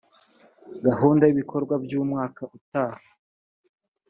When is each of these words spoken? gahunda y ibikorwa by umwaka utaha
gahunda 0.85 1.23
y 1.25 1.33
ibikorwa 1.35 1.73
by 1.83 1.91
umwaka 2.01 2.41
utaha 2.57 2.99